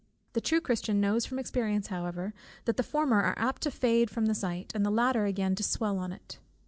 The 0.33 0.41
true 0.41 0.61
Christian 0.61 0.99
knows 0.99 1.27
from 1.27 1.37
experience 1.37 1.89
however, 1.89 2.33
that 2.65 2.75
the 2.75 2.81
former 2.81 3.21
are 3.21 3.37
apt 3.37 3.61
to 3.61 3.69
fade 3.69 4.09
from 4.09 4.25
the 4.25 4.33
sight, 4.33 4.71
and 4.73 4.83
the 4.83 4.89
latter 4.89 5.25
again 5.25 5.53
to 5.53 5.63
swell 5.63 5.99
on 5.99 6.11
it. 6.11 6.39